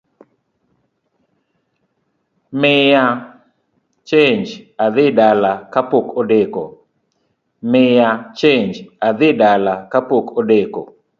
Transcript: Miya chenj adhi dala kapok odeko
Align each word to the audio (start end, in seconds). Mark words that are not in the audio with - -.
Miya 2.61 3.05
chenj 4.07 4.47
adhi 4.83 5.07
dala 9.41 9.73
kapok 9.89 10.27
odeko 10.39 10.81